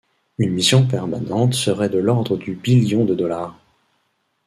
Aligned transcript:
Une 0.39 0.49
mission 0.53 0.87
permanente 0.87 1.53
serait 1.53 1.87
de 1.87 1.99
l'ordre 1.99 2.35
du 2.35 2.55
billion 2.55 3.05
de 3.05 3.13
dollars. 3.13 3.59